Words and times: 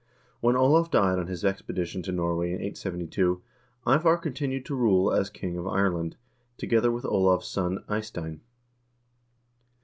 When 0.39 0.55
Olav 0.55 0.89
died 0.89 1.19
on 1.19 1.27
his 1.27 1.45
expedition 1.45 2.01
to 2.01 2.11
Norway 2.11 2.47
in 2.47 2.55
872, 2.55 3.43
Ivar 3.85 4.17
continued 4.17 4.65
to 4.65 4.75
rule 4.75 5.13
as 5.13 5.29
king 5.29 5.57
of 5.59 5.67
Ireland, 5.67 6.15
together 6.57 6.91
with 6.91 7.05
Olav's 7.05 7.45
son 7.47 7.83
Ky 7.87 8.01
stein. 8.01 8.41